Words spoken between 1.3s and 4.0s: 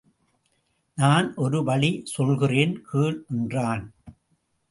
ஒரு வழி சொல்கிறேன் கேள் என்றான்.